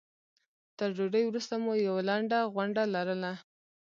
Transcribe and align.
تر 0.77 0.89
ډوډۍ 0.97 1.23
وروسته 1.25 1.53
مو 1.63 1.71
یوه 1.87 2.01
لنډه 2.09 2.39
غونډه 2.53 2.83
لرله. 2.95 3.33